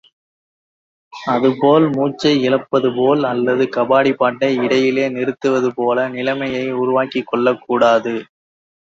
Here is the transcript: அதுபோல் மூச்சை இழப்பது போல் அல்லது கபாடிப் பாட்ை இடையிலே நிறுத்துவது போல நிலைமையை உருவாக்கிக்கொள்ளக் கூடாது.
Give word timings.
அதுபோல் 1.31 1.83
மூச்சை 1.89 2.31
இழப்பது 2.43 2.89
போல் 2.95 3.21
அல்லது 3.23 3.65
கபாடிப் 3.75 4.17
பாட்ை 4.21 4.49
இடையிலே 4.63 5.05
நிறுத்துவது 5.09 5.69
போல 5.73 6.07
நிலைமையை 6.09 6.65
உருவாக்கிக்கொள்ளக் 6.75 7.61
கூடாது. 7.67 8.15